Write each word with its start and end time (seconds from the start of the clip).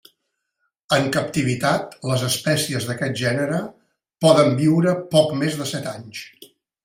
En 0.95 1.03
captivitat 1.15 1.91
les 2.11 2.23
espècies 2.29 2.87
d'aquest 2.91 3.21
gènere 3.21 3.61
poden 4.27 4.57
viure 4.65 4.95
poc 5.15 5.35
més 5.43 5.59
de 5.61 5.71
set 5.75 5.93
anys. 5.95 6.25